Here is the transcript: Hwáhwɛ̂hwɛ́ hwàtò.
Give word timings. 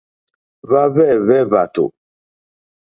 Hwáhwɛ̂hwɛ́ 0.67 1.39
hwàtò. 1.49 1.85